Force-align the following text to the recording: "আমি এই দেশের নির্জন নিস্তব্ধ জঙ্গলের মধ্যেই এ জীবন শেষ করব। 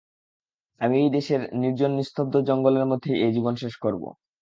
"আমি 0.81 0.95
এই 0.99 1.09
দেশের 1.09 1.41
নির্জন 1.53 1.91
নিস্তব্ধ 1.95 2.33
জঙ্গলের 2.47 2.85
মধ্যেই 2.85 3.17
এ 3.21 3.27
জীবন 3.33 3.53
শেষ 3.55 3.73
করব। 3.77 4.03